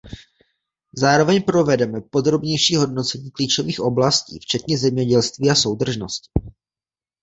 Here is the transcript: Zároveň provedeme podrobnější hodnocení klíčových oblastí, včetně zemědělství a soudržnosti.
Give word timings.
Zároveň 0.97 1.43
provedeme 1.43 2.01
podrobnější 2.01 2.75
hodnocení 2.75 3.31
klíčových 3.31 3.79
oblastí, 3.79 4.39
včetně 4.39 4.77
zemědělství 4.77 5.49
a 5.49 5.55
soudržnosti. 5.55 6.29